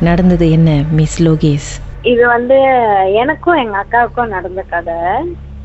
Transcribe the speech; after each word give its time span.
நடந்தது 0.00 0.46
என்ன 0.56 0.70
மிஸ் 0.98 1.18
லோகேஷ்? 1.26 1.70
இது 2.12 2.22
வந்து 2.34 2.56
எனக்கும் 3.22 3.60
எங்க 3.62 3.76
அக்காவுக்கும் 3.82 4.34
நடந்த 4.36 4.62
கதை. 4.72 4.98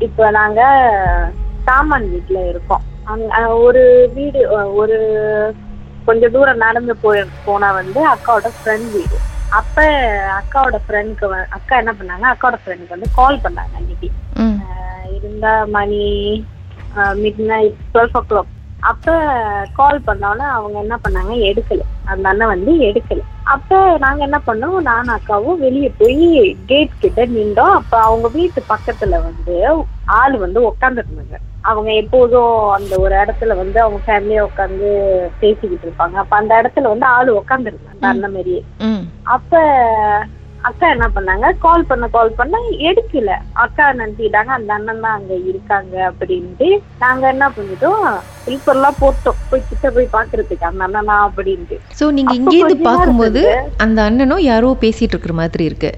இப்போ 0.06 0.24
நாங்க 0.38 0.60
சாமான் 1.66 2.08
வீட்ல 2.12 2.38
இருக்கோம். 2.52 2.82
ஒரு 3.66 3.82
வீடு 4.16 4.40
ஒரு 4.80 4.98
கொஞ்ச 6.08 6.28
தூரம் 6.34 6.64
நடந்து 6.66 6.94
போய் 7.04 7.20
போனா 7.46 7.68
வந்து 7.78 8.00
அக்காவோட 8.14 8.48
ஃப்ரெண்ட் 8.58 8.88
வீடு. 8.96 9.16
அப்ப 9.58 9.76
அக்காவோட 10.40 10.76
ஃப்ரெண்டுக்கு 10.84 11.26
அக்கா 11.56 11.74
என்ன 11.82 11.92
பண்ணாங்க 11.98 12.26
அக்காவோட 12.32 12.58
ஃப்ரெண்டுக்கு 12.62 12.96
வந்து 12.96 13.10
கால் 13.18 13.42
பண்ணாங்க 13.44 13.74
அன்னைக்கு. 13.80 14.08
இருந்தா 15.16 15.52
மணி 15.76 16.02
மிட் 17.22 17.42
நைட் 17.50 17.78
டுவெல் 17.94 18.14
ஓ 18.14 18.22
கிளாக் 18.30 18.52
அப்ப 18.82 19.12
கால் 19.78 20.00
பண்ணோன்னே 20.08 20.46
அவங்க 20.56 20.76
என்ன 20.84 20.96
பண்ணாங்க 21.04 21.32
எடுக்கல. 21.50 21.82
அந்த 22.12 22.24
அண்ணன் 22.32 22.52
வந்து 22.54 22.72
எடுக்கல. 22.88 23.22
அப்ப 23.46 23.80
நாங்க 23.98 24.20
என்ன 24.24 24.38
பண்ணோம்? 24.46 24.78
நானும் 24.88 25.16
அக்காவும் 25.16 25.62
வெளியே 25.64 25.88
போய் 25.98 26.24
கேட் 26.70 26.94
கிட்ட 26.98 27.24
நின்றோம். 27.34 27.74
அப்ப 27.80 27.94
அவங்க 28.06 28.28
வீட்டு 28.28 28.60
பக்கத்துல 28.72 29.18
வந்து 29.26 29.56
ஆள் 30.20 30.36
வந்து 30.44 30.60
உட்காந்துருந்தாங்க 30.70 31.36
அவங்க 31.70 31.90
எப்போதும் 31.92 32.56
அந்த 32.70 32.94
ஒரு 33.04 33.14
இடத்துல 33.22 33.54
வந்து 33.56 33.78
அவங்க 33.80 33.98
ஃபேமிலியா 34.06 34.42
உட்காந்து 34.48 34.88
பேசிக்கிட்டு 35.40 35.86
இருப்பாங்க. 35.88 36.16
அப்ப 36.22 36.34
அந்த 36.36 36.52
இடத்துல 36.60 36.92
வந்து 36.92 37.06
ஆள் 37.16 37.30
உட்காந்துருந்தாங்க 37.40 38.04
அந்த 38.14 38.28
மாதிரியே. 38.28 38.62
அப்ப 39.36 39.62
அக்கா 40.68 40.86
என்ன 40.94 41.06
பண்ணாங்க? 41.16 41.46
கால் 41.64 41.84
பண்ண 41.88 42.04
கால் 42.14 42.30
பண்ண 42.38 42.56
எடுக்கல. 42.88 43.32
அக்கா 43.64 43.84
நினைச்சிட்டாங்க 44.00 44.52
அந்த 44.58 44.70
அண்ணன் 44.76 45.02
தான் 45.04 45.16
அங்க 45.18 45.34
இருக்காங்க 45.50 45.94
அப்படின்ட்டு 46.10 46.68
நாங்க 47.02 47.24
என்ன 47.34 47.46
பண்ணிட்டோம்? 47.56 48.06
ஸ்லீப்பர் 48.44 48.76
எல்லாம் 48.78 48.98
போட்டோம். 49.02 49.38
போய் 49.50 49.68
கிட்ட 49.70 49.90
போய் 49.96 50.14
பாக்குறதுக்கு 50.16 50.68
அந்த 50.70 50.84
அண்ணனா 50.88 51.16
அப்படின்ட்டு. 51.28 51.78
ஸோ 52.00 52.06
நீங்க 52.18 52.34
கொஞ்ச 52.48 52.56
நேரம் 52.56 52.88
பார்க்கும்போது 52.90 53.42
அந்த 53.86 54.00
அண்ணனும் 54.08 54.46
யாரோ 54.52 54.72
பேசிட்டு 54.84 55.16
இருக்கிற 55.16 55.36
மாதிரி 55.42 55.64
இருக்கு. 55.70 55.92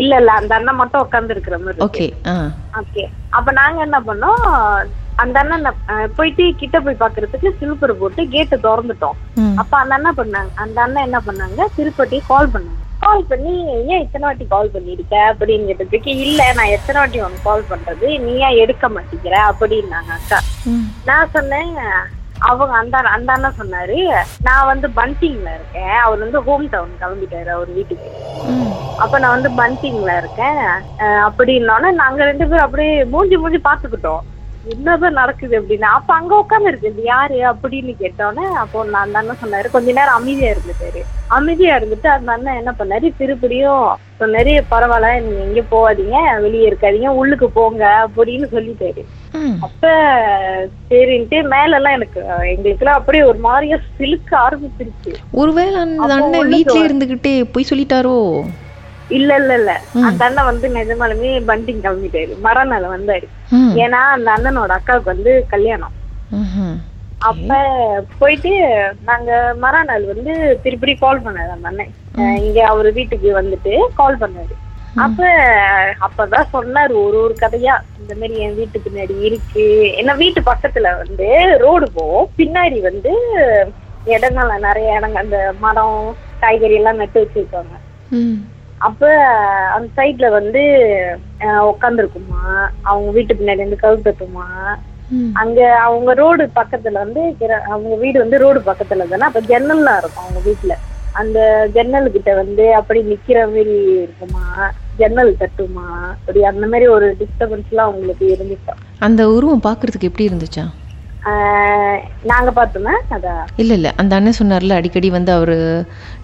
இல்ல 0.00 0.12
இல்ல. 0.20 0.30
அந்த 0.40 0.52
அண்ணன் 0.58 0.80
மட்டும் 0.82 1.02
உட்கார்ந்து 1.06 1.34
இருக்கிற 1.34 1.58
மாதிரி. 1.64 1.82
ஓகே 1.88 2.06
ஓகே 2.82 3.04
அப்ப 3.38 3.50
நாங்க 3.60 3.80
என்ன 3.88 3.98
பண்ணோம்? 4.08 4.40
அந்த 5.22 5.36
அண்ணன் 5.42 5.68
போயிட்டு 6.16 6.44
கிட்ட 6.62 6.76
போய் 6.86 7.02
பாக்குறதுக்கு 7.02 7.50
சிலுப்பர் 7.60 8.00
போட்டு 8.00 8.22
கேட்டை 8.34 8.56
திறந்துட்டோம். 8.64 9.18
அப்ப 9.62 9.72
அந்த 9.82 9.94
அண்ணன் 9.98 10.18
பண்ணாங்க. 10.18 10.50
அந்த 10.64 10.78
அண்ணன் 10.86 11.06
என்ன 11.08 11.20
பண்ணாங்க? 11.28 11.68
திருப்பட்டி 11.78 12.18
கால் 12.32 12.52
பண்ணாங்க. 12.56 12.82
கால் 13.06 13.24
பண்ணி 13.30 13.54
ஏன் 13.92 14.02
இத்தனை 14.04 14.24
வாட்டி 14.26 14.44
கால் 14.52 14.72
பண்ணிருக்க? 14.74 15.16
அப்படின்னு 15.30 15.68
கேட்டதுக்கு 15.70 16.12
இல்ல 16.26 16.40
நான் 16.58 16.74
எத்தனை 16.76 16.98
வாட்டி 17.00 17.18
உனக்கு 17.24 17.48
கால் 17.48 17.70
பண்றது? 17.72 18.08
நீ 18.26 18.32
ஏன் 18.46 18.60
எடுக்க 18.62 18.88
மாட்டேங்கிற? 18.94 19.36
அப்படின்னாங்க 19.50 20.12
அக்கா. 20.18 20.38
நான் 21.08 21.34
சொன்னேன் 21.36 21.74
அவங்க 22.48 22.72
அந்த 22.80 22.96
அந்த 23.16 23.30
அண்ணன் 23.34 23.58
சொன்னாரு 23.60 23.98
நான் 24.46 24.68
வந்து 24.70 24.88
பன்டிங்ல 24.98 25.50
இருக்கேன். 25.58 25.94
அவர் 26.04 26.24
வந்து 26.24 26.40
ஹோம் 26.46 26.66
டவுன் 26.74 26.92
கிளம்பிட்டாரு 27.02 27.50
அவர் 27.56 27.70
வீட்டுக்கு. 27.76 28.10
அப்ப 29.02 29.18
நான் 29.22 29.36
வந்து 29.36 29.52
பன்டிங்ல 29.60 30.10
இருக்கேன். 30.22 30.64
அப்படின்னோடனே 31.26 31.90
நாங்க 32.02 32.20
ரெண்டு 32.30 32.48
பேரும் 32.50 32.66
அப்படியே 32.66 32.92
மூஞ்சி 33.14 33.38
மூஞ்சி 33.44 33.60
பாத்துக்கிட்டோம் 33.68 34.24
என்னதான் 34.68 35.12
நடக்குது 35.12 35.60
அப்படின்னு 35.60 35.80
அப்ப 35.80 36.14
அங்க 36.14 36.36
உட்கார்ந்து 36.36 36.70
இருக்குது 36.70 37.02
யாரு 37.02 37.34
அப்படின்னு 37.34 37.94
கேட்டோன்னே 38.00 38.44
அப்போ 38.54 38.84
நான் 38.84 39.14
அண்ணன் 39.14 39.36
சொன்னாரு. 39.44 39.70
கொஞ்ச 39.70 39.92
நேரம் 39.92 40.14
அமைதியா 40.14 40.52
இருந்துட்டாரு. 40.52 41.02
அமைதியா 41.26 41.76
இருந்துட்டு 41.76 42.06
அந்த 42.06 42.32
அண்ணன் 42.32 42.56
என்ன 42.56 42.74
பண்ணாரு? 42.78 43.12
திருப்படியும் 43.18 43.94
சொன்னாரு 44.20 44.60
பரவாயில்ல 44.70 45.22
நீங்க 45.22 45.44
எங்க 45.44 45.62
போகாதீங்க 45.70 46.40
வெளியே 46.40 46.70
இருக்காதீங்க 46.70 47.08
உள்ளுக்கு 47.08 47.50
போங்க 47.50 48.08
அப்படின்னு 48.16 48.46
சொல்லிட்டாரு. 48.52 49.04
அப்ப 49.60 49.88
சரின்ட்டு 50.90 51.42
மேல 51.42 51.76
எல்லாம் 51.76 51.92
எனக்கு 51.92 52.20
எங்களுக்குலாம் 52.42 52.98
அப்படியே 53.00 53.24
ஒரு 53.24 53.38
மாதிரியா 53.38 53.76
சிலுக்க 53.98 54.30
ஆரம்பிச்சிருச்சு. 54.30 55.14
ஒருவேளை 55.32 55.74
அந்த 55.74 56.02
அண்ணன் 56.02 56.38
உள்ளுக்கு 56.38 56.78
வீட்லயே 56.78 56.82
வ- 56.82 56.86
இருந்துகிட்டே 56.86 57.48
போய் 57.52 57.66
சொல்லிட்டாரோ? 57.70 58.44
இல்ல 59.10 59.36
இல்ல 59.36 59.54
இல்ல. 59.54 59.80
அந்த 60.04 60.24
அண்ணன் 60.24 60.44
வந்து 60.44 60.68
நிஜமாலுமே 60.68 61.30
பண்டிங் 61.50 61.82
கிளம்பிட்டாரு. 61.84 62.40
மறுநாள் 62.40 62.94
வந்தாரு. 62.96 63.26
ஏன்னா 63.84 64.00
அந்த 64.16 64.30
அண்ணனோட 64.30 64.72
அக்காவுக்கு 64.78 65.14
வந்து 65.14 65.46
கல்யாணம். 65.48 65.94
அப்ப 67.18 67.58
போயிட்டு 68.18 68.50
நாங்க 69.04 69.54
மறுநாள் 69.58 70.04
வந்து 70.04 70.60
திருப்பி 70.62 70.94
கால் 70.94 71.22
பண்ணாரு 71.22 71.48
அந்த 71.48 71.68
அண்ணன். 71.68 71.92
இங்க 72.46 72.66
அவர் 72.66 72.92
வீட்டுக்கு 72.92 73.40
வந்துட்டு 73.40 73.72
கால் 73.94 74.20
பண்ணாரு. 74.22 74.54
அப்ப 75.04 75.22
அப்பதான் 76.00 76.52
சொன்னாரு 76.52 76.92
ஒரு 77.04 77.16
ஒரு 77.22 77.34
கதையா 77.40 77.74
இந்த 78.00 78.14
மாதிரி 78.14 78.34
என் 78.40 78.54
வீட்டு 78.54 78.78
பின்னாடி 78.84 79.20
இருக்கு. 79.28 79.94
என்ன 79.96 80.14
வீட்டு 80.14 80.40
பக்கத்துல 80.40 80.98
வந்து 80.98 81.28
ரோடு 81.64 81.90
போகும் 81.92 82.30
பின்னாடி 82.38 82.80
வந்து 82.80 83.12
இடங்கள்ல 84.06 84.58
நிறைய 84.58 84.98
இடங்கள் 84.98 85.22
அந்த 85.22 85.54
மரம் 85.58 86.16
காய்கறி 86.40 86.74
எல்லாம் 86.74 86.96
நட்டு 86.96 87.20
வச்சிருக்காங்க. 87.22 87.74
அப்ப 88.80 89.02
அந்த 89.74 89.88
சைட்ல 89.96 90.26
வந்து 90.32 90.62
உட்காந்துருக்குமா 91.70 92.42
அவங்க 92.82 93.08
வீட்டு 93.10 93.34
பின்னாடி 93.34 93.64
வந்து 93.64 93.82
கவுத்தட்டுமா 93.82 94.48
ம். 95.10 95.30
அங்க 95.34 95.58
அவங்க 95.80 96.10
ரோடு 96.14 96.44
பக்கத்துல 96.56 96.96
வந்து 97.04 97.22
அவங்க 97.68 97.94
வீடு 97.96 98.18
வந்து 98.18 98.38
ரோடு 98.38 98.60
பக்கத்துல 98.62 99.06
தானே? 99.06 99.24
அப்ப 99.24 99.40
ஜன்னல்லாம் 99.50 99.98
இருக்கும் 99.98 100.24
அவங்க 100.24 100.42
வீட்டுல 100.46 100.74
அந்த 101.14 101.38
ஜன்னல் 101.74 102.14
கிட்ட 102.14 102.30
வந்து 102.34 102.64
அப்படி 102.74 103.00
நிக்கிற 103.10 103.38
மாதிரி 103.46 103.74
இருக்குமா? 103.98 104.44
ஜன்னல் 104.98 105.30
தட்டுமா? 105.34 105.86
அப்படி 106.16 106.40
அந்த 106.50 106.64
மாதிரி 106.66 106.86
ஒரு 106.88 107.06
டிஸ்டர்பன்ஸ் 107.20 107.70
எல்லாம் 107.70 107.88
அவங்களுக்கு 107.88 108.26
இருந்துச்சா. 108.34 108.74
அந்த 109.00 109.22
உருவம் 109.28 109.64
பார்க்கறதுக்கு 109.64 110.08
எப்படி 110.10 110.28
இருந்துச்சா? 110.28 110.64
நாங்க 112.24 112.50
பார்த்தோமே? 112.56 112.94
அதான் 113.10 113.40
இல்ல 113.56 113.72
இல்ல. 113.74 113.88
அந்த 113.96 114.12
அண்ணன் 114.16 114.38
சொன்னார்ல 114.38 114.76
அடிக்கடி 114.76 115.08
வந்து 115.10 115.32
அவரு 115.32 115.56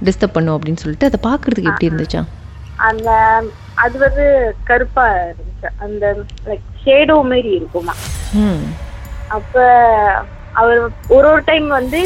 டிஸ்டர்ப் 0.04 0.36
பண்ணும் 0.36 0.56
அப்படின்னு 0.56 0.82
சொல்லிட்டு 0.82 1.08
அதை 1.10 1.20
பார்க்கறதுக்கு 1.22 1.70
எப்படி 1.72 1.90
இருந்துச்சா? 1.90 2.22
அந்த 2.82 3.08
அது 3.76 3.96
வந்து 3.98 4.24
கருப்பா 4.64 5.04
இருந்துச்சு. 5.24 5.68
அந்த 5.78 6.04
லைக் 6.46 6.68
ஷேடோ 6.82 7.16
மாதிரி 7.22 7.50
இருக்குமா. 7.52 7.94
அப்ப 9.30 9.56
அவர் 10.54 10.80
ஒரு 11.08 11.26
ஒரு 11.28 11.42
டைம் 11.44 11.68
வந்து 11.70 12.00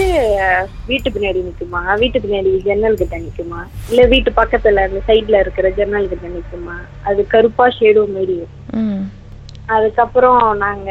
வீட்டு 0.86 1.08
பின்னாடி 1.10 1.40
நிக்குமா? 1.46 1.80
வீட்டு 1.94 2.18
பின்னாடி 2.18 2.50
ஜன்னல் 2.62 3.00
கிட்ட 3.00 3.16
நிக்குமா? 3.18 3.60
இல்ல 3.90 4.02
வீட்டு 4.06 4.30
பக்கத்துல 4.32 4.84
அந்த 4.84 5.00
சைடுல 5.08 5.40
இருக்கிற 5.40 5.68
ஜன்னல் 5.70 6.08
கிட்ட 6.08 6.28
நிக்குமா? 6.28 6.76
அது 7.02 7.26
கருப்பா 7.26 7.66
ஷேடோ 7.78 8.04
மாதிரி 8.08 8.34
இருக்கும். 8.34 8.76
ம். 8.82 9.02
அதுக்கப்புறம் 9.68 10.42
நாங்க 10.56 10.90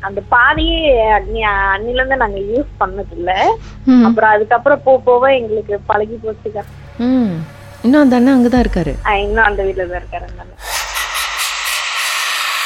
அந்த 0.00 0.20
பாதையே 0.30 0.80
அன்னி 1.10 1.42
அன்னில 1.70 1.98
இருந்து 1.98 2.16
நாங்க 2.16 2.40
யூஸ் 2.50 2.70
பண்ணது 2.78 3.14
இல்ல 3.16 3.30
அப்புறம் 4.04 4.30
அதுக்கப்புறம் 4.30 4.82
போக 4.84 4.98
போக 5.04 5.32
எங்களுக்கு 5.34 5.80
பழகி 5.86 6.18
போச்சுக்கா. 6.24 6.64
இன்னும் 7.84 8.00
அந்த 8.00 8.16
அண்ணன் 8.16 8.36
அங்கதான் 8.36 8.64
இருக்காரு. 8.64 8.92
இன்னும் 9.20 9.44
அந்த 9.44 9.60
வீட்டுல 9.62 9.86
தான் 9.88 10.02
இருக்காரு 10.02 10.26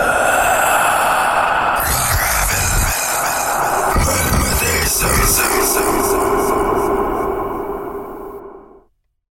Uh... 0.00 0.37